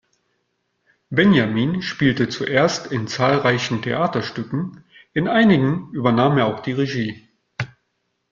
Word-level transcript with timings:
Benjamin 1.11 1.83
spielte 1.83 2.27
zuerst 2.27 2.91
in 2.91 3.07
zahlreichen 3.07 3.83
Theaterstücken, 3.83 4.83
in 5.13 5.27
einigen 5.27 5.91
übernahm 5.91 6.39
er 6.39 6.47
auch 6.47 6.61
die 6.61 6.71
Regie. 6.71 7.29